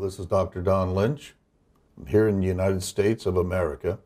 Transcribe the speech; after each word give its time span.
This 0.00 0.20
is 0.20 0.26
Dr. 0.26 0.62
Don 0.62 0.94
Lynch. 0.94 1.34
I'm 1.96 2.06
here 2.06 2.28
in 2.28 2.38
the 2.38 2.46
United 2.46 2.84
States 2.84 3.26
of 3.26 3.36
America, 3.36 3.98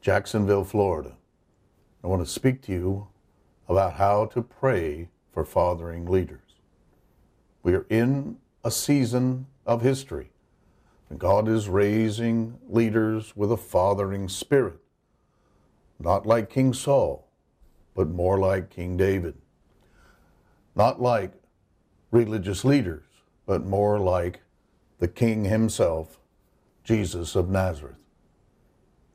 Jacksonville, 0.00 0.64
Florida. 0.64 1.16
I 2.02 2.06
want 2.06 2.24
to 2.24 2.32
speak 2.32 2.62
to 2.62 2.72
you 2.72 3.08
about 3.68 3.94
how 3.94 4.24
to 4.26 4.40
pray 4.40 5.10
for 5.30 5.44
fathering 5.44 6.06
leaders. 6.06 6.56
We 7.62 7.74
are 7.74 7.84
in 7.90 8.38
a 8.64 8.70
season 8.70 9.48
of 9.66 9.82
history. 9.82 10.30
And 11.10 11.18
God 11.18 11.46
is 11.46 11.68
raising 11.68 12.58
leaders 12.66 13.36
with 13.36 13.52
a 13.52 13.56
fathering 13.58 14.30
spirit, 14.30 14.80
not 15.98 16.24
like 16.24 16.48
King 16.48 16.72
Saul, 16.72 17.28
but 17.94 18.08
more 18.08 18.38
like 18.38 18.70
King 18.70 18.96
David. 18.96 19.34
Not 20.74 21.02
like 21.02 21.32
religious 22.10 22.64
leaders, 22.64 23.04
but 23.44 23.66
more 23.66 23.98
like 23.98 24.40
the 24.98 25.08
King 25.08 25.44
himself, 25.44 26.18
Jesus 26.84 27.36
of 27.36 27.48
Nazareth. 27.48 28.04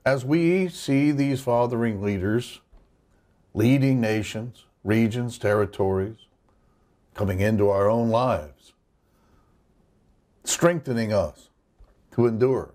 As 0.06 0.26
we 0.26 0.68
see 0.70 1.12
these 1.12 1.42
fathering 1.42 2.02
leaders 2.02 2.62
leading 3.54 4.02
nations, 4.02 4.66
regions, 4.84 5.38
territories, 5.38 6.28
coming 7.14 7.40
into 7.40 7.70
our 7.70 7.90
own 7.90 8.10
lives, 8.10 8.74
strengthening 10.44 11.14
us 11.14 11.50
to 12.12 12.26
endure 12.26 12.74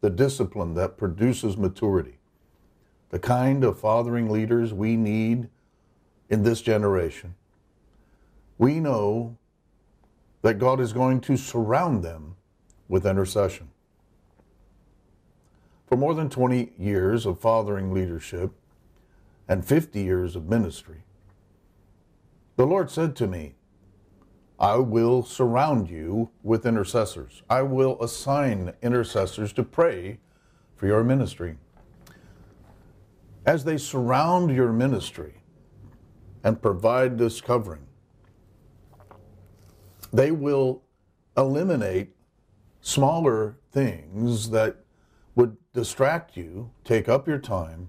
the 0.00 0.10
discipline 0.10 0.74
that 0.74 0.96
produces 0.96 1.56
maturity, 1.56 2.18
the 3.10 3.18
kind 3.18 3.64
of 3.64 3.78
fathering 3.78 4.30
leaders 4.30 4.72
we 4.72 4.96
need 4.96 5.48
in 6.30 6.42
this 6.42 6.62
generation. 6.62 7.34
We 8.58 8.80
know 8.80 9.36
that 10.42 10.58
God 10.58 10.80
is 10.80 10.92
going 10.92 11.20
to 11.22 11.36
surround 11.36 12.02
them 12.02 12.36
with 12.92 13.06
intercession. 13.06 13.70
For 15.86 15.96
more 15.96 16.12
than 16.12 16.28
20 16.28 16.72
years 16.78 17.24
of 17.24 17.40
fathering 17.40 17.90
leadership 17.90 18.52
and 19.48 19.64
50 19.64 20.02
years 20.02 20.36
of 20.36 20.46
ministry, 20.46 21.04
the 22.56 22.66
Lord 22.66 22.90
said 22.90 23.16
to 23.16 23.26
me, 23.26 23.54
I 24.60 24.76
will 24.76 25.22
surround 25.22 25.88
you 25.88 26.32
with 26.42 26.66
intercessors. 26.66 27.42
I 27.48 27.62
will 27.62 27.96
assign 28.02 28.74
intercessors 28.82 29.54
to 29.54 29.62
pray 29.62 30.18
for 30.76 30.86
your 30.86 31.02
ministry. 31.02 31.56
As 33.46 33.64
they 33.64 33.78
surround 33.78 34.54
your 34.54 34.70
ministry 34.70 35.36
and 36.44 36.60
provide 36.60 37.16
this 37.16 37.40
covering, 37.40 37.86
they 40.12 40.30
will 40.30 40.82
eliminate 41.38 42.14
smaller 42.82 43.56
things 43.70 44.50
that 44.50 44.76
would 45.34 45.56
distract 45.72 46.36
you, 46.36 46.70
take 46.84 47.08
up 47.08 47.26
your 47.26 47.38
time, 47.38 47.88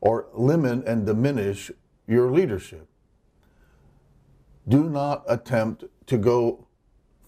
or 0.00 0.28
limit 0.32 0.86
and 0.86 1.04
diminish 1.04 1.70
your 2.06 2.30
leadership. 2.30 2.88
Do 4.66 4.88
not 4.88 5.24
attempt 5.28 5.84
to 6.06 6.16
go 6.16 6.66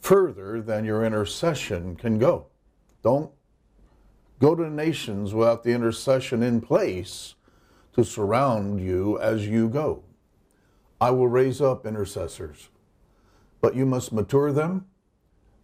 further 0.01 0.63
than 0.63 0.85
your 0.85 1.05
intercession 1.05 1.97
can 1.97 2.19
go. 2.19 2.47
Don't 3.03 3.31
go 4.39 4.55
to 4.55 4.71
nations 4.71 5.35
without 5.35 5.65
the 5.65 5.73
intercession 5.73 6.43
in 6.43 6.61
place 6.61 7.35
to 7.95 8.05
surround 8.05 8.81
you 8.81 9.19
as 9.21 9.47
you 9.47 9.69
go. 9.69 10.05
I 11.01 11.11
will 11.11 11.29
raise 11.29 11.61
up 11.61 11.85
intercessors, 11.85 12.69
but 13.61 13.75
you 13.75 13.85
must 13.85 14.13
mature 14.13 14.53
them 14.53 14.87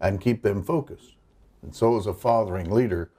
and 0.00 0.20
keep 0.20 0.42
them 0.42 0.62
focused. 0.62 1.17
And 1.62 1.74
so, 1.74 1.96
as 1.96 2.06
a 2.06 2.14
fathering 2.14 2.70
leader, 2.70 3.10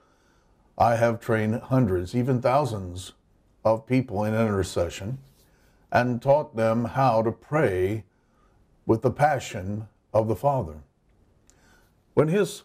I 0.78 0.96
have 0.96 1.20
trained 1.20 1.60
hundreds, 1.60 2.14
even 2.14 2.40
thousands 2.40 3.12
of 3.64 3.86
people 3.86 4.24
in 4.24 4.34
intercession 4.34 5.18
and 5.92 6.22
taught 6.22 6.56
them 6.56 6.84
how 6.84 7.22
to 7.22 7.32
pray 7.32 8.04
with 8.86 9.02
the 9.02 9.10
passion 9.10 9.88
of 10.14 10.28
the 10.28 10.36
Father. 10.36 10.82
When 12.14 12.28
His 12.28 12.62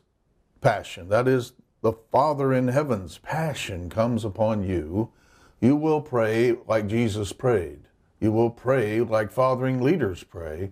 passion, 0.61 1.09
that 1.09 1.27
is, 1.27 1.53
the 1.81 1.93
Father 2.11 2.53
in 2.53 2.69
heaven's 2.69 3.17
passion, 3.19 3.89
comes 3.89 4.25
upon 4.25 4.63
you, 4.63 5.11
you 5.61 5.75
will 5.75 6.01
pray 6.01 6.55
like 6.67 6.87
Jesus 6.87 7.31
prayed. 7.31 7.81
You 8.19 8.31
will 8.31 8.49
pray 8.49 9.01
like 9.01 9.31
fathering 9.31 9.81
leaders 9.81 10.23
pray. 10.23 10.71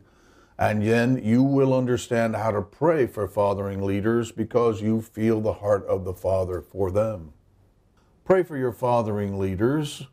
And 0.58 0.84
then 0.84 1.20
you 1.24 1.42
will 1.42 1.74
understand 1.74 2.36
how 2.36 2.52
to 2.52 2.62
pray 2.62 3.08
for 3.08 3.28
fathering 3.28 3.82
leaders 3.82 4.32
because 4.32 4.82
you 4.82 5.02
feel 5.02 5.42
the 5.42 5.54
heart 5.54 5.86
of 5.88 6.06
the 6.06 6.14
Father 6.14 6.62
for 6.62 6.92
them. 6.92 7.34
Pray 8.24 8.44
for 8.44 8.56
your 8.56 8.72
fathering 8.72 9.40
leaders 9.40 10.08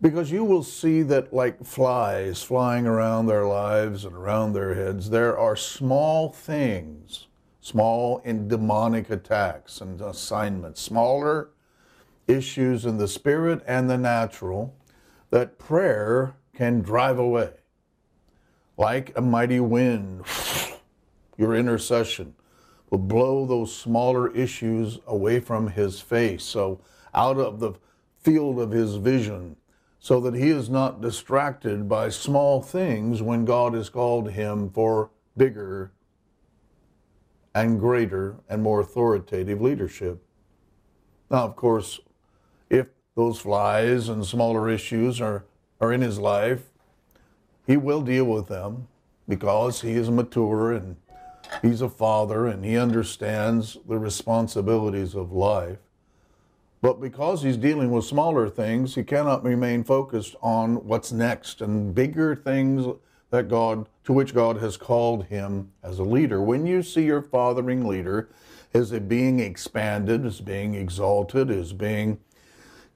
because 0.00 0.30
you 0.30 0.44
will 0.44 0.62
see 0.62 1.02
that, 1.02 1.32
like 1.32 1.64
flies 1.64 2.42
flying 2.42 2.86
around 2.86 3.26
their 3.26 3.46
lives 3.46 4.04
and 4.04 4.14
around 4.14 4.52
their 4.52 4.74
heads, 4.74 5.10
there 5.10 5.38
are 5.38 5.56
small 5.56 6.30
things, 6.30 7.26
small 7.60 8.20
and 8.24 8.48
demonic 8.48 9.10
attacks 9.10 9.80
and 9.80 10.00
assignments, 10.00 10.80
smaller 10.80 11.50
issues 12.26 12.86
in 12.86 12.96
the 12.96 13.08
spirit 13.08 13.62
and 13.66 13.88
the 13.88 13.98
natural 13.98 14.74
that 15.30 15.58
prayer 15.58 16.36
can 16.54 16.80
drive 16.80 17.18
away 17.18 17.50
like 18.76 19.16
a 19.16 19.20
mighty 19.20 19.60
wind, 19.60 20.24
your 21.36 21.54
intercession 21.54 22.34
will 22.90 22.98
blow 22.98 23.46
those 23.46 23.74
smaller 23.74 24.30
issues 24.34 24.98
away 25.06 25.40
from 25.40 25.68
his 25.68 26.00
face, 26.00 26.44
so 26.44 26.80
out 27.14 27.38
of 27.38 27.60
the 27.60 27.72
field 28.20 28.58
of 28.58 28.70
his 28.70 28.96
vision, 28.96 29.56
so 29.98 30.20
that 30.20 30.34
he 30.34 30.50
is 30.50 30.68
not 30.68 31.00
distracted 31.00 31.88
by 31.88 32.08
small 32.08 32.60
things 32.60 33.22
when 33.22 33.44
God 33.44 33.74
has 33.74 33.88
called 33.88 34.30
him 34.30 34.70
for 34.70 35.10
bigger 35.36 35.92
and 37.54 37.78
greater 37.78 38.36
and 38.48 38.62
more 38.62 38.80
authoritative 38.80 39.60
leadership. 39.60 40.22
Now, 41.30 41.44
of 41.44 41.56
course, 41.56 42.00
if 42.68 42.88
those 43.16 43.40
flies 43.40 44.08
and 44.08 44.26
smaller 44.26 44.68
issues 44.68 45.20
are, 45.20 45.44
are 45.80 45.92
in 45.92 46.00
his 46.00 46.18
life, 46.18 46.73
he 47.66 47.76
will 47.76 48.02
deal 48.02 48.24
with 48.24 48.48
them 48.48 48.88
because 49.28 49.80
he 49.80 49.92
is 49.92 50.10
mature 50.10 50.72
and 50.72 50.96
he's 51.62 51.80
a 51.80 51.88
father 51.88 52.46
and 52.46 52.64
he 52.64 52.76
understands 52.76 53.78
the 53.88 53.98
responsibilities 53.98 55.14
of 55.14 55.32
life. 55.32 55.78
But 56.82 57.00
because 57.00 57.42
he's 57.42 57.56
dealing 57.56 57.90
with 57.90 58.04
smaller 58.04 58.50
things, 58.50 58.94
he 58.94 59.04
cannot 59.04 59.42
remain 59.42 59.84
focused 59.84 60.36
on 60.42 60.86
what's 60.86 61.12
next 61.12 61.62
and 61.62 61.94
bigger 61.94 62.36
things 62.36 62.86
that 63.30 63.48
God 63.48 63.88
to 64.04 64.12
which 64.12 64.34
God 64.34 64.58
has 64.58 64.76
called 64.76 65.24
him 65.24 65.72
as 65.82 65.98
a 65.98 66.04
leader. 66.04 66.42
When 66.42 66.66
you 66.66 66.82
see 66.82 67.04
your 67.04 67.22
fathering 67.22 67.86
leader 67.86 68.28
as 68.74 68.92
a 68.92 69.00
being 69.00 69.40
expanded, 69.40 70.26
as 70.26 70.40
being 70.40 70.74
exalted, 70.74 71.50
as 71.50 71.72
being 71.72 72.18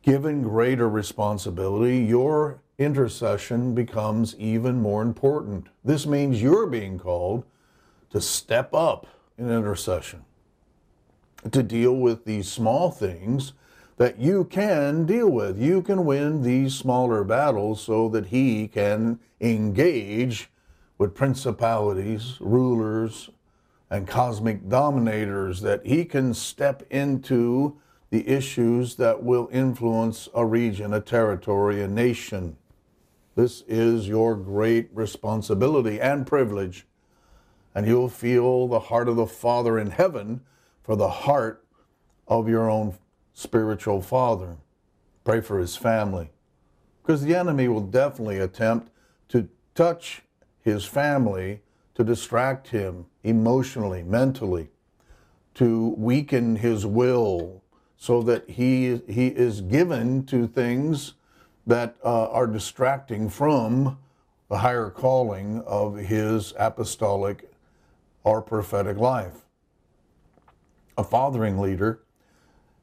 given 0.02 0.42
greater 0.42 0.88
responsibility, 0.88 1.98
your 1.98 2.60
intercession 2.78 3.74
becomes 3.74 4.36
even 4.36 4.80
more 4.80 5.02
important. 5.02 5.66
This 5.84 6.06
means 6.06 6.40
you're 6.40 6.66
being 6.66 6.98
called 6.98 7.44
to 8.10 8.20
step 8.20 8.72
up 8.72 9.06
in 9.36 9.50
intercession, 9.50 10.24
to 11.50 11.62
deal 11.62 11.94
with 11.94 12.24
these 12.24 12.48
small 12.48 12.90
things 12.90 13.52
that 13.96 14.18
you 14.18 14.44
can 14.44 15.04
deal 15.06 15.28
with. 15.28 15.60
You 15.60 15.82
can 15.82 16.04
win 16.04 16.42
these 16.42 16.74
smaller 16.74 17.24
battles 17.24 17.82
so 17.82 18.08
that 18.10 18.26
He 18.26 18.68
can 18.68 19.18
engage 19.40 20.48
with 20.98 21.14
principalities, 21.14 22.36
rulers, 22.40 23.28
and 23.90 24.06
cosmic 24.06 24.68
dominators, 24.68 25.60
that 25.62 25.84
He 25.84 26.04
can 26.04 26.32
step 26.32 26.84
into 26.90 27.76
the 28.10 28.26
issues 28.28 28.94
that 28.96 29.22
will 29.22 29.48
influence 29.52 30.28
a 30.34 30.46
region, 30.46 30.94
a 30.94 31.00
territory, 31.00 31.82
a 31.82 31.88
nation. 31.88 32.56
This 33.38 33.62
is 33.68 34.08
your 34.08 34.34
great 34.34 34.90
responsibility 34.92 36.00
and 36.00 36.26
privilege. 36.26 36.88
And 37.72 37.86
you'll 37.86 38.08
feel 38.08 38.66
the 38.66 38.80
heart 38.80 39.08
of 39.08 39.14
the 39.14 39.28
Father 39.28 39.78
in 39.78 39.92
heaven 39.92 40.40
for 40.82 40.96
the 40.96 41.08
heart 41.08 41.64
of 42.26 42.48
your 42.48 42.68
own 42.68 42.98
spiritual 43.34 44.02
father. 44.02 44.56
Pray 45.22 45.40
for 45.40 45.60
his 45.60 45.76
family. 45.76 46.30
Because 47.00 47.22
the 47.22 47.36
enemy 47.36 47.68
will 47.68 47.82
definitely 47.82 48.38
attempt 48.38 48.90
to 49.28 49.48
touch 49.76 50.22
his 50.60 50.84
family 50.84 51.62
to 51.94 52.02
distract 52.02 52.66
him 52.66 53.06
emotionally, 53.22 54.02
mentally, 54.02 54.68
to 55.54 55.94
weaken 55.96 56.56
his 56.56 56.84
will 56.84 57.62
so 57.96 58.20
that 58.20 58.50
he, 58.50 59.00
he 59.08 59.28
is 59.28 59.60
given 59.60 60.26
to 60.26 60.48
things 60.48 61.14
that 61.68 61.96
uh, 62.04 62.28
are 62.30 62.46
distracting 62.46 63.28
from 63.28 63.98
the 64.48 64.58
higher 64.58 64.90
calling 64.90 65.60
of 65.66 65.96
his 65.96 66.54
apostolic 66.58 67.52
or 68.24 68.42
prophetic 68.42 68.96
life. 68.96 69.44
A 70.96 71.04
fathering 71.04 71.58
leader 71.58 72.00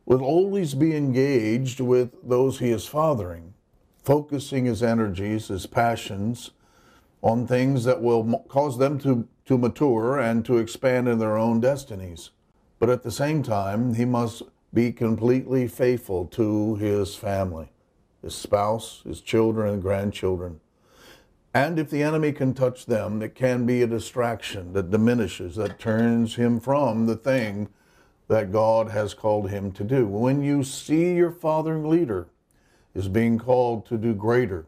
will 0.05 0.23
always 0.23 0.75
be 0.75 0.95
engaged 0.95 1.79
with 1.79 2.11
those 2.23 2.59
he 2.59 2.69
is 2.69 2.85
fathering, 2.85 3.55
focusing 4.03 4.65
his 4.65 4.83
energies, 4.83 5.47
his 5.47 5.65
passions 5.65 6.51
on 7.23 7.47
things 7.47 7.83
that 7.85 8.01
will 8.01 8.45
cause 8.47 8.77
them 8.77 8.99
to, 8.99 9.27
to 9.45 9.57
mature 9.57 10.19
and 10.19 10.45
to 10.45 10.59
expand 10.59 11.07
in 11.07 11.17
their 11.17 11.37
own 11.37 11.59
destinies. 11.59 12.29
But 12.77 12.91
at 12.91 13.01
the 13.01 13.11
same 13.11 13.41
time, 13.41 13.95
he 13.95 14.05
must 14.05 14.43
be 14.71 14.91
completely 14.91 15.67
faithful 15.67 16.25
to 16.27 16.75
his 16.75 17.15
family, 17.15 17.71
his 18.25 18.35
spouse, 18.35 19.03
his 19.05 19.21
children, 19.21 19.71
and 19.71 19.81
grandchildren. 19.81 20.59
And 21.53 21.77
if 21.77 21.91
the 21.91 22.01
enemy 22.01 22.33
can 22.33 22.55
touch 22.55 22.87
them, 22.87 23.21
it 23.21 23.35
can 23.35 23.65
be 23.67 23.83
a 23.83 23.87
distraction 23.87 24.73
that 24.73 24.89
diminishes, 24.89 25.55
that 25.55 25.79
turns 25.79 26.35
him 26.35 26.59
from 26.59 27.05
the 27.05 27.15
thing 27.15 27.69
that 28.27 28.51
God 28.51 28.89
has 28.89 29.13
called 29.13 29.51
him 29.51 29.71
to 29.73 29.83
do. 29.83 30.07
When 30.07 30.43
you 30.43 30.63
see 30.63 31.13
your 31.13 31.31
fathering 31.31 31.87
leader 31.87 32.27
is 32.95 33.07
being 33.07 33.37
called 33.37 33.85
to 33.85 33.97
do 33.97 34.15
greater, 34.15 34.65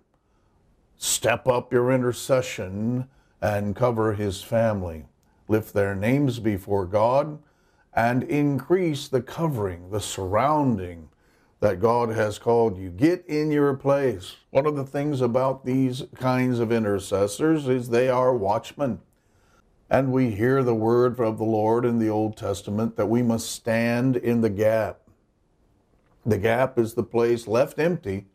step 0.98 1.48
up 1.48 1.74
your 1.74 1.92
intercession 1.92 3.08
and 3.42 3.76
cover 3.76 4.14
his 4.14 4.44
family. 4.44 5.08
Lift 5.48 5.74
their 5.74 5.96
names 5.96 6.38
before 6.40 6.86
God 6.86 7.40
and 7.96 8.22
increase 8.24 9.08
the 9.08 9.22
covering, 9.22 9.90
the 9.90 10.00
surrounding 10.00 11.10
that 11.60 11.80
God 11.80 12.10
has 12.10 12.38
called 12.38 12.78
you. 12.78 12.90
Get 12.90 13.26
in 13.26 13.52
your 13.52 13.74
place. 13.74 14.36
One 14.52 14.66
of 14.66 14.76
the 14.76 14.86
things 14.86 15.22
about 15.22 15.66
these 15.66 16.04
kinds 16.16 16.60
of 16.60 16.72
intercessors 16.72 17.68
is 17.68 17.90
they 17.90 18.10
are 18.10 18.36
watchmen. 18.36 19.00
And 19.90 20.12
we 20.12 20.32
hear 20.32 20.64
the 20.64 20.76
word 20.76 21.20
of 21.20 21.38
the 21.38 21.46
Lord 21.46 21.86
in 21.86 21.98
the 21.98 22.10
Old 22.10 22.38
Testament 22.38 22.98
that 22.98 23.08
we 23.08 23.24
must 23.24 23.50
stand 23.52 24.18
in 24.18 24.42
the 24.42 24.50
gap. 24.50 25.00
The 26.26 26.38
gap 26.38 26.78
is 26.78 26.94
the 26.94 27.04
place 27.04 27.48
left 27.48 27.80
empty 27.80 28.26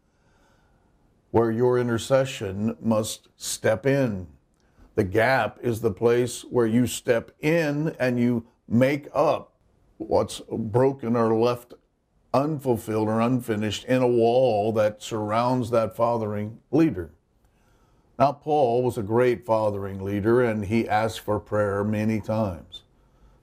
where 1.31 1.51
your 1.51 1.79
intercession 1.79 2.77
must 2.81 3.29
step 3.37 3.87
in. 3.87 4.27
The 4.95 5.05
gap 5.05 5.59
is 5.63 5.81
the 5.81 5.91
place 5.91 6.43
where 6.43 6.67
you 6.67 6.87
step 6.87 7.31
in 7.41 7.95
and 7.99 8.19
you 8.19 8.47
make 8.69 9.09
up 9.15 9.55
what's 9.97 10.41
broken 10.51 11.17
or 11.17 11.35
left 11.35 11.75
unfulfilled 12.35 13.09
or 13.09 13.21
unfinished 13.21 13.85
in 13.85 14.03
a 14.03 14.09
wall 14.09 14.73
that 14.73 15.03
surrounds 15.03 15.71
that 15.71 15.97
fathering 15.97 16.59
leader. 16.71 17.11
Now, 18.19 18.33
Paul 18.33 18.83
was 18.83 18.99
a 18.99 19.03
great 19.03 19.45
fathering 19.45 20.05
leader 20.05 20.43
and 20.43 20.67
he 20.67 20.89
asked 20.89 21.21
for 21.21 21.41
prayer 21.41 21.83
many 21.83 22.21
times. 22.21 22.83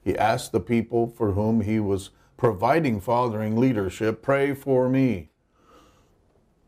He 0.03 0.17
asked 0.17 0.51
the 0.51 0.59
people 0.59 1.07
for 1.07 1.33
whom 1.33 1.61
he 1.61 1.79
was 1.79 2.11
providing 2.37 3.01
fathering 3.01 3.57
leadership, 3.57 4.21
pray 4.21 4.53
for 4.53 4.87
me. 4.89 5.29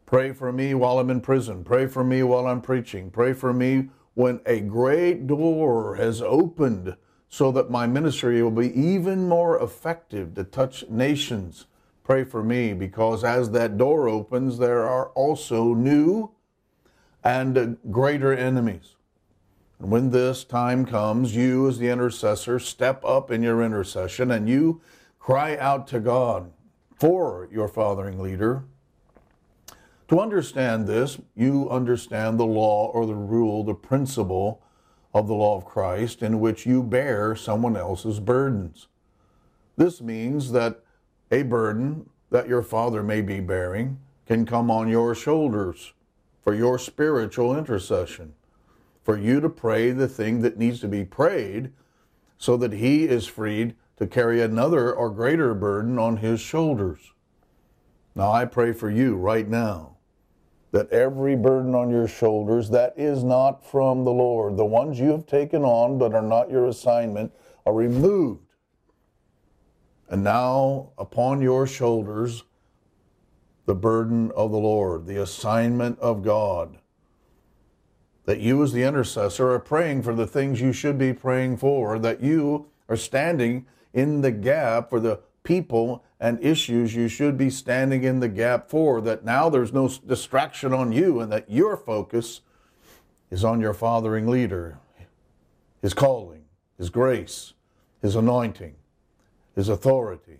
Pray 0.05 0.33
for 0.33 0.51
me 0.51 0.73
while 0.73 0.99
I'm 0.99 1.09
in 1.09 1.21
prison. 1.21 1.63
Pray 1.63 1.87
for 1.87 2.03
me 2.03 2.21
while 2.21 2.45
I'm 2.45 2.61
preaching. 2.61 3.09
Pray 3.09 3.31
for 3.31 3.53
me 3.53 3.89
when 4.13 4.41
a 4.45 4.59
great 4.59 5.25
door 5.25 5.95
has 5.95 6.21
opened 6.21 6.97
so 7.29 7.49
that 7.53 7.71
my 7.71 7.87
ministry 7.87 8.43
will 8.43 8.51
be 8.51 8.77
even 8.77 9.29
more 9.29 9.57
effective 9.63 10.35
to 10.35 10.43
touch 10.43 10.83
nations. 10.89 11.65
Pray 12.03 12.23
for 12.23 12.43
me 12.43 12.73
because 12.73 13.23
as 13.23 13.51
that 13.51 13.77
door 13.77 14.09
opens, 14.09 14.57
there 14.57 14.87
are 14.87 15.09
also 15.09 15.73
new 15.73 16.31
and 17.23 17.77
greater 17.91 18.33
enemies. 18.33 18.95
And 19.79 19.91
when 19.91 20.09
this 20.09 20.43
time 20.43 20.85
comes, 20.85 21.35
you 21.35 21.67
as 21.67 21.77
the 21.77 21.89
intercessor 21.89 22.59
step 22.59 23.03
up 23.05 23.31
in 23.31 23.43
your 23.43 23.63
intercession 23.63 24.31
and 24.31 24.49
you 24.49 24.81
cry 25.19 25.57
out 25.57 25.87
to 25.87 25.99
God 25.99 26.51
for 26.95 27.47
your 27.51 27.67
fathering 27.67 28.19
leader 28.19 28.63
to 30.11 30.19
understand 30.19 30.87
this, 30.87 31.19
you 31.37 31.69
understand 31.69 32.37
the 32.37 32.45
law 32.45 32.87
or 32.87 33.05
the 33.05 33.15
rule, 33.15 33.63
the 33.63 33.73
principle 33.73 34.61
of 35.13 35.27
the 35.27 35.33
law 35.33 35.55
of 35.55 35.63
Christ 35.63 36.21
in 36.21 36.41
which 36.41 36.65
you 36.65 36.83
bear 36.83 37.33
someone 37.33 37.77
else's 37.77 38.19
burdens. 38.19 38.89
This 39.77 40.01
means 40.01 40.51
that 40.51 40.83
a 41.31 41.43
burden 41.43 42.09
that 42.29 42.47
your 42.47 42.61
father 42.61 43.01
may 43.01 43.21
be 43.21 43.39
bearing 43.39 43.99
can 44.25 44.45
come 44.45 44.69
on 44.69 44.87
your 44.87 45.15
shoulders 45.15 45.93
for 46.41 46.53
your 46.53 46.77
spiritual 46.77 47.57
intercession, 47.57 48.33
for 49.03 49.17
you 49.17 49.39
to 49.39 49.49
pray 49.49 49.91
the 49.91 50.07
thing 50.07 50.41
that 50.41 50.57
needs 50.57 50.79
to 50.79 50.87
be 50.87 51.03
prayed 51.03 51.71
so 52.37 52.57
that 52.57 52.73
he 52.73 53.05
is 53.05 53.27
freed 53.27 53.75
to 53.97 54.07
carry 54.07 54.41
another 54.41 54.93
or 54.93 55.09
greater 55.09 55.53
burden 55.53 55.99
on 55.99 56.17
his 56.17 56.41
shoulders. 56.41 57.13
Now 58.15 58.31
I 58.31 58.45
pray 58.45 58.73
for 58.73 58.89
you 58.89 59.15
right 59.15 59.47
now 59.47 59.97
that 60.71 60.89
every 60.89 61.35
burden 61.35 61.75
on 61.75 61.89
your 61.89 62.07
shoulders 62.07 62.69
that 62.69 62.93
is 62.97 63.23
not 63.23 63.65
from 63.65 64.03
the 64.03 64.11
Lord, 64.11 64.57
the 64.57 64.65
ones 64.65 64.99
you 64.99 65.11
have 65.11 65.25
taken 65.25 65.63
on 65.63 65.97
but 65.97 66.13
are 66.13 66.21
not 66.21 66.49
your 66.49 66.65
assignment, 66.65 67.31
are 67.65 67.73
removed. 67.73 68.50
And 70.11 70.25
now 70.25 70.91
upon 70.97 71.41
your 71.41 71.65
shoulders, 71.65 72.43
the 73.65 73.73
burden 73.73 74.29
of 74.35 74.51
the 74.51 74.57
Lord, 74.57 75.05
the 75.05 75.21
assignment 75.21 75.97
of 75.99 76.21
God. 76.21 76.79
That 78.25 78.41
you, 78.41 78.61
as 78.61 78.73
the 78.73 78.83
intercessor, 78.83 79.51
are 79.51 79.59
praying 79.59 80.03
for 80.03 80.13
the 80.13 80.27
things 80.27 80.59
you 80.59 80.73
should 80.73 80.97
be 80.97 81.13
praying 81.13 81.57
for, 81.57 81.97
that 81.97 82.21
you 82.21 82.67
are 82.89 82.97
standing 82.97 83.65
in 83.93 84.19
the 84.19 84.31
gap 84.31 84.89
for 84.89 84.99
the 84.99 85.21
people 85.43 86.03
and 86.19 86.43
issues 86.43 86.93
you 86.93 87.07
should 87.07 87.37
be 87.37 87.49
standing 87.49 88.03
in 88.03 88.19
the 88.19 88.27
gap 88.27 88.69
for, 88.69 88.99
that 88.99 89.23
now 89.23 89.49
there's 89.49 89.71
no 89.71 89.87
distraction 89.87 90.73
on 90.73 90.91
you 90.91 91.21
and 91.21 91.31
that 91.31 91.49
your 91.49 91.77
focus 91.77 92.41
is 93.29 93.45
on 93.45 93.61
your 93.61 93.73
fathering 93.73 94.27
leader, 94.27 94.77
his 95.81 95.93
calling, 95.93 96.43
his 96.77 96.89
grace, 96.89 97.53
his 98.01 98.17
anointing, 98.17 98.75
his 99.55 99.69
authority. 99.69 100.39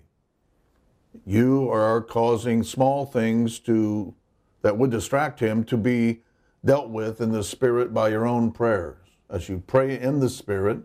You 1.25 1.69
are 1.69 2.01
causing 2.01 2.63
small 2.63 3.05
things 3.05 3.59
to 3.59 4.13
that 4.61 4.77
would 4.77 4.91
distract 4.91 5.39
him 5.39 5.63
to 5.65 5.77
be 5.77 6.21
dealt 6.63 6.89
with 6.89 7.19
in 7.19 7.31
the 7.31 7.43
spirit 7.43 7.93
by 7.93 8.09
your 8.09 8.25
own 8.25 8.51
prayers. 8.51 8.97
As 9.29 9.49
you 9.49 9.63
pray 9.65 9.99
in 9.99 10.19
the 10.19 10.29
spirit 10.29 10.79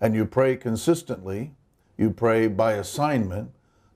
and 0.00 0.14
you 0.14 0.24
pray 0.24 0.56
consistently, 0.56 1.54
you 1.96 2.10
pray 2.10 2.46
by 2.46 2.74
assignment, 2.74 3.50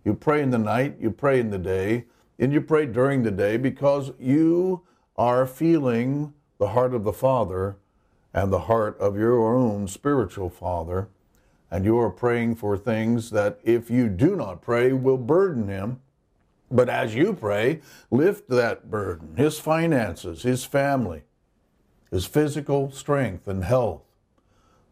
you 0.05 0.15
pray 0.15 0.43
in 0.43 0.51
the 0.51 0.59
night, 0.59 0.97
you 1.01 1.11
pray 1.11 1.39
in 1.39 1.51
the 1.51 1.59
day, 1.59 2.07
and 2.39 2.53
you 2.53 2.61
pray 2.61 2.87
during 2.87 3.23
the 3.23 3.31
day 3.31 3.57
because 3.57 4.11
you 4.19 4.83
are 5.17 5.47
feeling 5.47 6.33
the 6.59 6.69
heart 6.69 6.95
of 6.95 7.05
the 7.05 7.13
Father 7.13 7.77
and 8.35 8.53
the 8.53 8.61
heart 8.61 8.99
of 8.99 9.17
your 9.17 9.55
own 9.55 9.87
spiritual 9.87 10.51
Father. 10.51 11.09
And 11.73 11.87
you 11.87 11.99
are 11.99 12.11
praying 12.11 12.57
for 12.57 12.77
things 12.77 13.31
that, 13.31 13.59
if 13.65 13.91
you 13.91 14.11
do 14.11 14.37
not 14.37 14.61
pray, 14.61 14.93
will 14.93 15.17
burden 15.17 15.69
Him. 15.69 16.01
But 16.71 16.91
as 16.91 17.15
you 17.15 17.33
pray, 17.33 17.81
lift 18.11 18.51
that 18.51 18.91
burden 18.91 19.37
His 19.37 19.59
finances, 19.59 20.43
His 20.43 20.67
family, 20.67 21.23
His 22.11 22.27
physical 22.27 22.91
strength 22.91 23.49
and 23.49 23.65
health. 23.65 24.03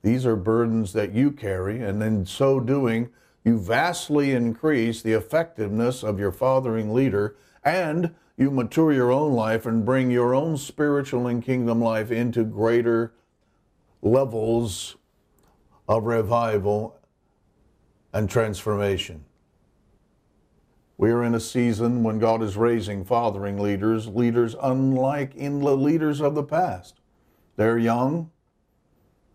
These 0.02 0.24
are 0.24 0.36
burdens 0.36 0.94
that 0.94 1.12
you 1.12 1.32
carry, 1.32 1.82
and 1.82 2.02
in 2.02 2.24
so 2.24 2.60
doing, 2.60 3.10
you 3.44 3.58
vastly 3.58 4.32
increase 4.32 5.02
the 5.02 5.12
effectiveness 5.12 6.02
of 6.02 6.18
your 6.18 6.32
fathering 6.32 6.94
leader 6.94 7.36
and 7.62 8.14
you 8.38 8.50
mature 8.50 8.90
your 8.90 9.12
own 9.12 9.34
life 9.34 9.66
and 9.66 9.84
bring 9.84 10.10
your 10.10 10.34
own 10.34 10.56
spiritual 10.56 11.26
and 11.26 11.44
kingdom 11.44 11.82
life 11.82 12.10
into 12.10 12.42
greater 12.42 13.12
levels 14.00 14.96
of 15.90 16.04
revival 16.04 16.96
and 18.12 18.30
transformation. 18.30 19.24
We 20.96 21.10
are 21.10 21.24
in 21.24 21.34
a 21.34 21.40
season 21.40 22.04
when 22.04 22.20
God 22.20 22.44
is 22.44 22.56
raising 22.56 23.04
fathering 23.04 23.58
leaders, 23.58 24.06
leaders 24.06 24.54
unlike 24.62 25.34
in 25.34 25.58
the 25.58 25.76
leaders 25.76 26.20
of 26.20 26.36
the 26.36 26.44
past. 26.44 27.00
They're 27.56 27.76
young, 27.76 28.30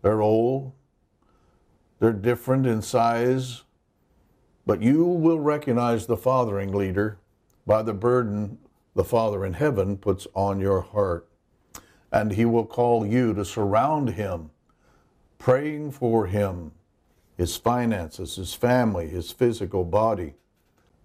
they're 0.00 0.22
old, 0.22 0.72
they're 1.98 2.14
different 2.14 2.66
in 2.66 2.80
size, 2.80 3.64
but 4.64 4.80
you 4.80 5.04
will 5.04 5.40
recognize 5.40 6.06
the 6.06 6.16
fathering 6.16 6.72
leader 6.72 7.18
by 7.66 7.82
the 7.82 7.92
burden 7.92 8.56
the 8.94 9.04
Father 9.04 9.44
in 9.44 9.52
heaven 9.52 9.98
puts 9.98 10.26
on 10.32 10.58
your 10.58 10.80
heart. 10.80 11.28
And 12.10 12.32
he 12.32 12.46
will 12.46 12.64
call 12.64 13.04
you 13.04 13.34
to 13.34 13.44
surround 13.44 14.10
him, 14.10 14.52
praying 15.38 15.92
for 15.92 16.26
him, 16.26 16.72
his 17.36 17.56
finances, 17.56 18.36
his 18.36 18.54
family, 18.54 19.08
his 19.08 19.30
physical 19.30 19.84
body. 19.84 20.34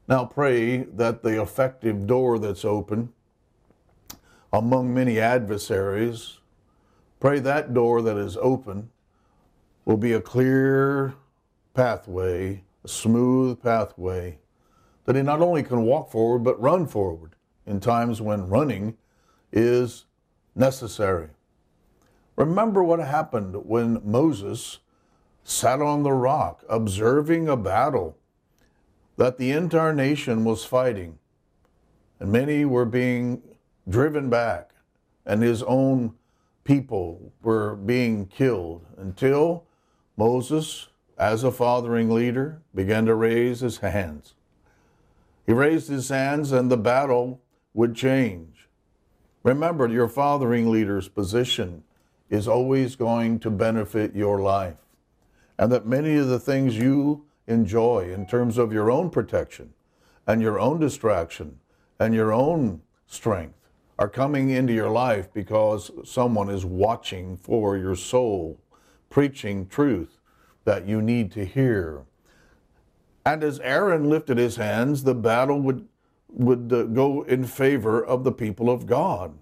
Now 0.08 0.26
pray 0.26 0.78
that 0.84 1.24
the 1.24 1.42
effective 1.42 2.08
door 2.08 2.40
that's 2.40 2.66
open 2.66 3.14
among 4.52 4.94
many 4.94 5.20
adversaries, 5.20 6.40
pray 7.20 7.40
that 7.40 7.74
door 7.74 8.02
that 8.02 8.18
is 8.18 8.38
open 8.38 8.90
will 9.86 9.98
be 9.98 10.14
a 10.14 10.22
clear 10.22 11.14
pathway 11.74 12.64
a 12.84 12.88
smooth 12.88 13.62
pathway 13.62 14.40
that 15.06 15.16
he 15.16 15.22
not 15.22 15.42
only 15.42 15.64
can 15.64 15.84
walk 15.84 16.12
forward, 16.12 16.40
but 16.40 16.60
run 16.62 16.88
forward 16.88 17.36
in 17.66 17.80
times 17.80 18.22
when 18.22 18.48
running 18.48 18.98
is 19.52 20.06
necessary. 20.56 21.30
Remember 22.42 22.84
what 22.84 22.98
happened 22.98 23.68
when 23.68 24.02
Moses 24.04 24.80
sat 25.44 25.80
on 25.80 26.02
the 26.02 26.12
rock 26.12 26.64
observing 26.68 27.48
a 27.48 27.56
battle 27.56 28.18
that 29.16 29.38
the 29.38 29.52
entire 29.52 29.94
nation 29.94 30.44
was 30.44 30.66
fighting, 30.66 31.20
and 32.20 32.32
many 32.32 32.66
were 32.66 32.86
being 32.86 33.44
driven 33.88 34.28
back, 34.28 34.72
and 35.24 35.44
his 35.44 35.62
own 35.62 36.16
people 36.64 37.32
were 37.44 37.76
being 37.76 38.26
killed 38.26 38.88
until 38.98 39.68
Moses, 40.18 40.88
as 41.20 41.44
a 41.44 41.52
fathering 41.52 42.10
leader, 42.10 42.64
began 42.74 43.06
to 43.06 43.14
raise 43.14 43.60
his 43.60 43.78
hands. 43.78 44.34
He 45.46 45.54
raised 45.54 45.90
his 45.90 46.10
hands, 46.10 46.52
and 46.52 46.72
the 46.72 46.78
battle 46.78 47.40
would 47.76 47.94
change. 47.94 48.68
Remember, 49.44 49.88
your 49.88 50.10
fathering 50.10 50.72
leader's 50.72 51.08
position 51.08 51.84
is 52.32 52.48
always 52.48 52.96
going 52.96 53.38
to 53.38 53.52
benefit 53.52 54.16
your 54.16 54.42
life, 54.42 54.80
and 55.60 55.72
that 55.72 55.86
many 55.86 56.16
of 56.16 56.28
the 56.28 56.40
things 56.40 56.78
you 56.78 57.26
enjoy 57.46 58.12
in 58.12 58.26
terms 58.26 58.58
of 58.58 58.74
your 58.74 58.90
own 58.90 59.10
protection 59.10 59.74
and 60.26 60.42
your 60.42 60.60
own 60.60 60.80
distraction 60.80 61.60
and 62.00 62.16
your 62.16 62.32
own 62.32 62.82
strength 63.06 63.68
are 64.00 64.08
coming 64.08 64.50
into 64.50 64.74
your 64.74 64.90
life 64.90 65.32
because 65.34 65.92
someone 66.06 66.50
is 66.50 66.66
watching 66.66 67.38
for 67.38 67.78
your 67.78 67.96
soul, 67.96 68.60
preaching 69.10 69.68
truth 69.68 70.18
that 70.64 70.88
you 70.88 71.02
need 71.02 71.32
to 71.34 71.46
hear. 71.46 72.04
And 73.26 73.44
as 73.44 73.60
Aaron 73.60 74.10
lifted 74.10 74.38
his 74.38 74.56
hands, 74.56 75.04
the 75.04 75.14
battle 75.14 75.60
would, 75.60 75.88
would 76.30 76.72
uh, 76.74 76.84
go 76.84 77.24
in 77.24 77.44
favor 77.44 78.04
of 78.04 78.24
the 78.24 78.32
people 78.32 78.70
of 78.70 78.86
God. 78.86 79.38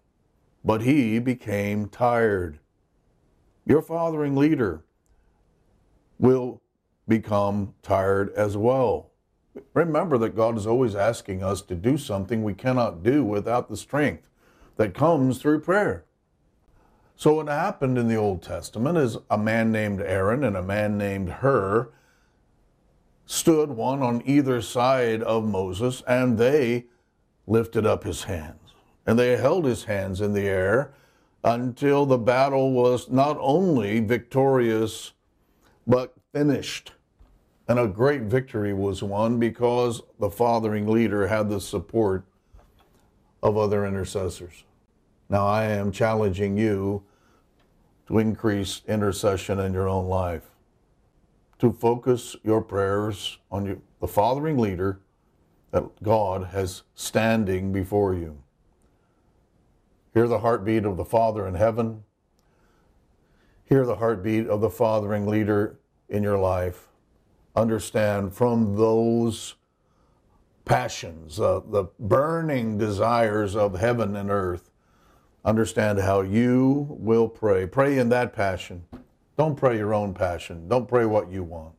But 0.66 0.82
he 0.82 1.20
became 1.20 1.88
tired. 1.88 2.60
Your 3.70 3.84
fathering 3.84 4.36
leader 4.36 4.84
will 6.18 6.60
become 7.08 7.76
tired 7.84 8.34
as 8.34 8.58
well. 8.58 9.12
Remember 9.76 10.18
that 10.18 10.36
God 10.36 10.58
is 10.58 10.66
always 10.66 10.96
asking 10.96 11.44
us 11.44 11.62
to 11.62 11.76
do 11.76 11.96
something 11.96 12.44
we 12.44 12.56
cannot 12.56 13.04
do 13.04 13.24
without 13.24 13.70
the 13.70 13.78
strength 13.78 14.28
that 14.78 14.96
comes 14.96 15.38
through 15.38 15.60
prayer. 15.60 16.06
So, 17.16 17.36
what 17.36 17.48
happened 17.48 18.00
in 18.00 18.08
the 18.08 18.16
Old 18.16 18.42
Testament 18.42 18.98
is 18.98 19.18
a 19.30 19.38
man 19.38 19.72
named 19.72 20.02
Aaron 20.02 20.44
and 20.44 20.58
a 20.58 20.64
man 20.64 20.98
named 20.98 21.30
Hur 21.30 21.92
stood 23.28 23.70
one 23.70 24.02
on 24.02 24.24
either 24.26 24.62
side 24.62 25.22
of 25.22 25.48
Moses, 25.48 26.02
and 26.08 26.40
they 26.40 26.86
lifted 27.46 27.86
up 27.86 28.04
his 28.04 28.24
hands. 28.24 28.74
And 29.06 29.20
they 29.20 29.38
held 29.38 29.66
his 29.66 29.84
hands 29.84 30.22
in 30.22 30.34
the 30.34 30.48
air 30.48 30.92
until 31.44 32.06
the 32.06 32.18
battle 32.18 32.72
was 32.74 33.10
not 33.10 33.38
only 33.40 34.00
victorious, 34.00 35.14
but 35.88 36.14
finished. 36.34 36.94
And 37.68 37.80
a 37.80 37.88
great 37.88 38.24
victory 38.24 38.74
was 38.74 39.04
won 39.04 39.40
because 39.40 40.02
the 40.20 40.30
fathering 40.30 40.88
leader 40.88 41.28
had 41.28 41.50
the 41.50 41.62
support 41.62 42.26
of 43.42 43.58
other 43.58 43.86
intercessors. 43.86 44.64
Now, 45.30 45.46
I 45.46 45.66
am 45.66 45.92
challenging 45.92 46.58
you 46.58 47.04
to 48.08 48.18
increase 48.18 48.82
intercession 48.88 49.60
in 49.60 49.74
your 49.74 49.88
own 49.88 50.08
life, 50.08 50.50
to 51.60 51.72
focus 51.72 52.36
your 52.44 52.62
prayers 52.62 53.38
on 53.52 53.66
you, 53.68 53.82
the 54.02 54.08
fathering 54.08 54.58
leader 54.58 55.00
that 55.72 55.84
God 56.02 56.46
has 56.46 56.82
standing 56.96 57.72
before 57.72 58.16
you. 58.16 58.42
Hear 60.14 60.28
the 60.28 60.40
heartbeat 60.40 60.86
of 60.86 60.98
the 60.98 61.06
Father 61.06 61.48
in 61.48 61.56
heaven. 61.56 62.04
Hear 63.66 63.86
the 63.86 63.98
heartbeat 63.98 64.48
of 64.48 64.62
the 64.62 64.70
fathering 64.70 65.28
leader 65.28 65.80
in 66.08 66.24
your 66.24 66.38
life 66.38 66.90
understand 67.56 68.34
from 68.34 68.76
those 68.76 69.56
passions, 70.66 71.40
uh, 71.40 71.62
the 71.68 71.86
burning 72.00 72.78
desires 72.78 73.56
of 73.56 73.80
heaven 73.80 74.16
and 74.16 74.30
earth, 74.30 74.72
understand 75.44 76.00
how 76.00 76.22
you 76.22 76.88
will 76.90 77.28
pray. 77.28 77.66
Pray 77.66 77.98
in 77.98 78.10
that 78.10 78.34
passion. 78.34 78.84
Don't 79.38 79.56
pray 79.56 79.78
your 79.78 79.94
own 79.94 80.14
passion. 80.14 80.68
Don't 80.68 80.88
pray 80.88 81.06
what 81.06 81.32
you 81.32 81.44
want. 81.44 81.74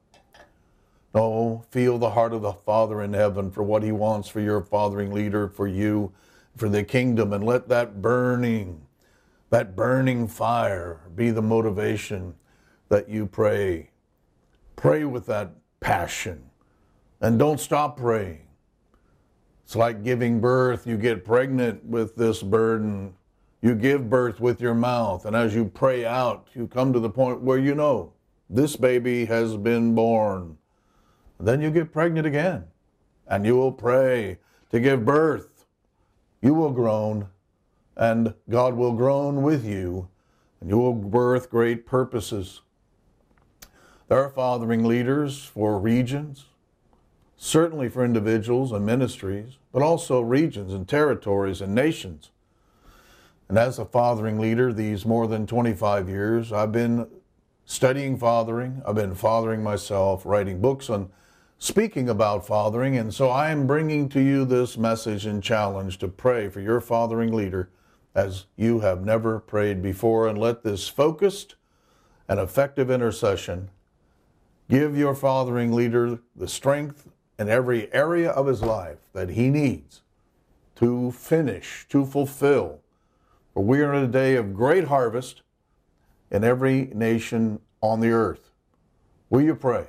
No, 1.15 1.65
feel 1.71 1.99
the 1.99 2.11
heart 2.11 2.33
of 2.33 2.43
the 2.43 2.53
Father 2.53 3.03
in 3.03 3.13
heaven 3.13 3.51
for 3.51 3.63
what 3.63 3.83
He 3.83 3.93
wants 3.93 4.29
for 4.29 4.41
your 4.41 4.63
fathering 4.63 5.13
leader, 5.13 5.49
for 5.49 5.67
you, 5.67 6.13
for 6.61 6.69
the 6.69 6.85
kingdom, 6.85 7.33
and 7.33 7.43
let 7.43 7.71
that 7.71 8.03
burning, 8.03 8.83
that 9.49 9.75
burning 9.75 10.29
fire 10.29 11.01
be 11.17 11.31
the 11.31 11.41
motivation 11.41 12.35
that 12.91 13.09
you 13.09 13.25
pray. 13.25 13.89
Pray 14.77 15.05
with 15.05 15.25
that 15.25 15.53
passion. 15.81 16.51
And 17.23 17.39
don't 17.39 17.59
stop 17.59 17.97
praying. 17.97 18.47
It's 19.65 19.75
like 19.75 20.05
giving 20.05 20.39
birth. 20.39 20.87
You 20.87 20.99
get 20.99 21.25
pregnant 21.25 21.83
with 21.83 22.15
this 22.15 22.43
burden. 22.43 23.15
You 23.63 23.75
give 23.75 24.11
birth 24.11 24.39
with 24.39 24.61
your 24.61 24.75
mouth. 24.75 25.25
And 25.25 25.35
as 25.35 25.55
you 25.55 25.65
pray 25.65 26.05
out, 26.05 26.49
you 26.53 26.67
come 26.67 26.93
to 26.93 27.01
the 27.01 27.09
point 27.09 27.41
where 27.41 27.59
you 27.59 27.75
know 27.75 28.13
this 28.51 28.77
baby 28.77 29.25
has 29.25 29.57
been 29.57 29.95
born. 29.95 30.59
Then 31.39 31.63
you 31.63 31.71
get 31.71 31.91
pregnant 31.91 32.27
again. 32.27 32.65
And 33.27 33.47
you 33.47 33.57
will 33.57 33.73
pray 33.73 34.39
to 34.71 34.79
give 34.79 35.07
birth. 35.07 35.50
You 36.43 36.55
will 36.55 36.71
groan, 36.71 37.29
and 37.97 38.35
God 38.49 38.75
will 38.75 38.93
groan 38.93 39.43
with 39.43 39.65
you, 39.65 40.09
and 40.61 40.71
you 40.71 40.79
will 40.79 40.95
birth 40.95 41.51
great 41.51 41.87
purposes. 41.87 42.63
There 44.09 44.25
are 44.25 44.31
fathering 44.31 44.85
leaders 44.85 45.45
for 45.45 45.79
regions, 45.79 46.47
certainly 47.37 47.89
for 47.89 48.05
individuals 48.05 48.73
and 48.73 48.85
ministries, 48.85 49.59
but 49.73 49.83
also 49.83 50.21
regions 50.21 50.73
and 50.73 50.89
territories 50.89 51.61
and 51.61 51.75
nations. 51.75 52.31
And 53.49 53.59
as 53.59 53.79
a 53.79 53.85
fathering 53.85 54.39
leader, 54.39 54.73
these 54.73 55.05
more 55.05 55.27
than 55.27 55.47
25 55.47 56.09
years, 56.09 56.53
I've 56.53 56.73
been 56.73 57.07
studying 57.65 58.17
fathering. 58.17 58.83
I've 58.87 58.95
been 58.95 59.15
fathering 59.15 59.63
myself, 59.63 60.27
writing 60.27 60.61
books 60.61 60.91
on 60.91 61.11
speaking 61.61 62.09
about 62.09 62.45
fathering. 62.45 62.97
And 62.97 63.15
so 63.15 63.29
I 63.29 63.51
am 63.51 63.69
bringing 63.69 64.09
to 64.09 64.21
you 64.21 64.45
this 64.45 64.77
message 64.77 65.27
and 65.27 65.41
challenge 65.41 65.99
to 65.99 66.09
pray 66.09 66.49
for 66.49 66.61
your 66.61 66.81
fathering 66.81 67.33
leader 67.33 67.71
as 68.17 68.47
you 68.57 68.81
have 68.81 69.05
never 69.05 69.39
prayed 69.39 69.81
before. 69.81 70.27
And 70.27 70.37
let 70.37 70.65
this 70.65 70.89
focused 70.89 71.55
and 72.29 72.41
effective 72.41 72.91
intercession 72.91 73.71
Give 74.71 74.97
your 74.97 75.17
fathering 75.17 75.73
leader 75.73 76.21
the 76.37 76.47
strength 76.47 77.09
in 77.41 77.49
every 77.49 77.93
area 77.93 78.31
of 78.31 78.47
his 78.47 78.63
life 78.63 78.99
that 79.13 79.31
he 79.31 79.51
needs 79.51 80.03
to 80.77 81.11
finish, 81.11 81.87
to 81.89 82.07
fulfill. 82.07 82.79
For 83.53 83.65
we 83.65 83.81
are 83.81 83.93
in 83.93 84.05
a 84.05 84.07
day 84.07 84.37
of 84.37 84.55
great 84.55 84.85
harvest 84.85 85.43
in 86.31 86.45
every 86.45 86.85
nation 86.95 87.59
on 87.81 87.99
the 87.99 88.13
earth. 88.13 88.53
Will 89.29 89.41
you 89.41 89.57
pray? 89.57 89.89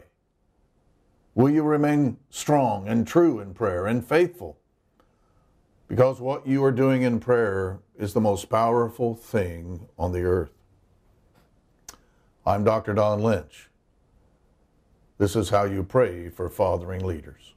Will 1.33 1.49
you 1.49 1.63
remain 1.63 2.17
strong 2.29 2.87
and 2.87 3.07
true 3.07 3.39
in 3.39 3.53
prayer 3.53 3.87
and 3.87 4.05
faithful? 4.05 4.57
Because 5.87 6.19
what 6.19 6.45
you 6.45 6.63
are 6.63 6.71
doing 6.71 7.03
in 7.03 7.19
prayer 7.19 7.79
is 7.97 8.13
the 8.13 8.21
most 8.21 8.49
powerful 8.49 9.15
thing 9.15 9.87
on 9.97 10.11
the 10.11 10.23
earth. 10.23 10.51
I'm 12.45 12.63
Dr. 12.63 12.93
Don 12.93 13.21
Lynch. 13.21 13.69
This 15.17 15.35
is 15.35 15.49
how 15.49 15.63
you 15.65 15.83
pray 15.83 16.29
for 16.29 16.49
fathering 16.49 17.05
leaders. 17.05 17.53